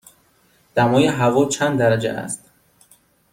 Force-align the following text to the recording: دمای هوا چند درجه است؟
دمای 0.75 1.07
هوا 1.07 1.45
چند 1.49 1.79
درجه 1.79 2.11
است؟ 2.11 2.51